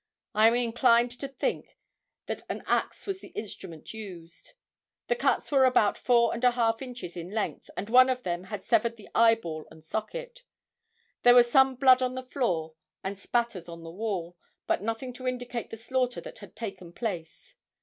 I 0.33 0.47
am 0.47 0.55
inclined 0.55 1.11
to 1.19 1.27
think 1.27 1.77
that 2.25 2.41
an 2.49 2.63
axe 2.65 3.05
was 3.05 3.19
the 3.21 3.27
instrument 3.35 3.93
used. 3.93 4.53
The 5.09 5.15
cuts 5.15 5.51
were 5.51 5.63
about 5.63 5.95
four 5.95 6.33
and 6.33 6.43
a 6.43 6.49
half 6.49 6.81
inches 6.81 7.15
in 7.15 7.29
length 7.29 7.69
and 7.77 7.87
one 7.87 8.09
of 8.09 8.23
them 8.23 8.45
had 8.45 8.63
severed 8.63 8.97
the 8.97 9.09
eye 9.13 9.35
ball 9.35 9.67
and 9.69 9.83
socket. 9.83 10.41
There 11.21 11.35
was 11.35 11.51
some 11.51 11.75
blood 11.75 12.01
on 12.01 12.15
the 12.15 12.23
floor 12.25 12.73
and 13.03 13.19
spatters 13.19 13.69
on 13.69 13.83
the 13.83 13.91
wall, 13.91 14.37
but 14.65 14.81
nothing 14.81 15.13
to 15.13 15.27
indicate 15.27 15.69
the 15.69 15.77
slaughter 15.77 16.19
that 16.21 16.39
had 16.39 16.55
taken 16.55 16.93
place. 16.93 17.55